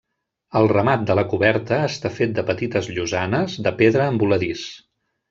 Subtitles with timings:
[0.59, 4.65] El remat de la coberta està fet de petites llosanes de pedra en voladís.